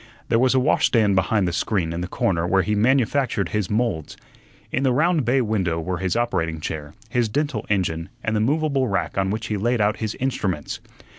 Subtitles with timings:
[0.29, 4.17] There was a washstand behind the screen in the corner where he manufactured his moulds.
[4.71, 8.87] In the round bay window were his operating chair, his dental engine, and the movable
[8.87, 10.79] rack on which he laid out his instruments.